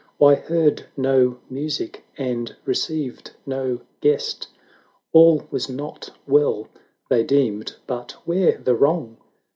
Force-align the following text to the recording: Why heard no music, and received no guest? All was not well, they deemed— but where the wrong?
Why 0.17 0.33
heard 0.33 0.87
no 0.97 1.37
music, 1.47 2.03
and 2.17 2.55
received 2.65 3.35
no 3.45 3.81
guest? 3.99 4.47
All 5.13 5.47
was 5.51 5.69
not 5.69 6.09
well, 6.25 6.69
they 7.11 7.23
deemed— 7.23 7.75
but 7.85 8.13
where 8.25 8.57
the 8.57 8.73
wrong? 8.73 9.17